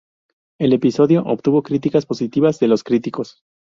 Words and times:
El 0.59 0.73
episodio 0.73 1.21
obtuvo 1.27 1.61
críticas 1.61 2.07
positivas 2.07 2.57
de 2.57 2.67
los 2.67 2.83
críticos. 2.83 3.43